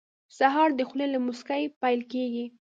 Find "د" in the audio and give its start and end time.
0.75-0.81